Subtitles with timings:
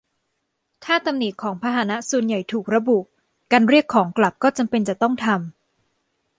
[0.85, 2.99] ถ้าตำหนิของพาหนะส่วนใหญ่ถูกระบุ
[3.51, 5.41] การเรียกของกลับก็จำเป็นจะต้องทำ